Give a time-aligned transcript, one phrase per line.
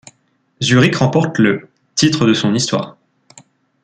[0.63, 2.97] Zurich remporte le titre de son histoire.